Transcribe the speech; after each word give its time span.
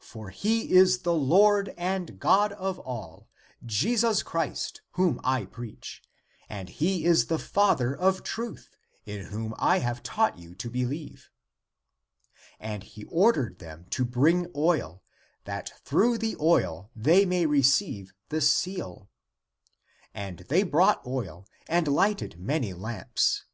For 0.00 0.28
he 0.28 0.70
is 0.72 0.98
the 0.98 1.14
Lord 1.14 1.72
and 1.78 2.18
God 2.20 2.52
of 2.52 2.78
all, 2.80 3.30
Jesus 3.64 4.22
Christ, 4.22 4.82
whom 4.98 5.18
I 5.24 5.46
preach, 5.46 6.02
and 6.46 6.68
he 6.68 7.06
is 7.06 7.28
the 7.28 7.38
Father 7.38 7.96
of 7.96 8.22
truth, 8.22 8.76
in 9.06 9.24
whom 9.28 9.54
I 9.56 9.78
have 9.78 10.02
taught 10.02 10.38
you 10.38 10.54
to 10.56 10.68
believe." 10.68 11.30
And 12.60 12.82
he 12.84 13.04
ordered 13.06 13.60
them 13.60 13.86
to 13.92 14.04
bring 14.04 14.46
oil, 14.54 15.02
that 15.44 15.72
through 15.86 16.18
the 16.18 16.36
oil 16.38 16.90
they 16.94 17.24
might 17.24 17.48
receive 17.48 18.12
the 18.28 18.42
seal. 18.42 19.08
And 20.12 20.40
they 20.50 20.64
brought 20.64 21.00
oil 21.06 21.46
and 21.66 21.88
lighted 21.88 22.38
many 22.38 22.74
lamps. 22.74 23.46